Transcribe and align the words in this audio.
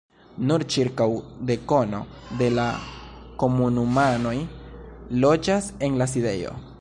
Nur 0.51 0.63
ĉirkaŭ 0.75 1.05
dekono 1.49 1.99
de 2.39 2.47
la 2.55 2.65
komunumanoj 3.45 4.35
loĝas 5.27 5.73
en 5.89 6.01
la 6.03 6.13
sidejo. 6.15 6.61